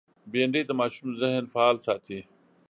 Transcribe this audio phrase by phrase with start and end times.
[0.31, 2.19] بېنډۍ د ماشوم ذهن فعال ساتي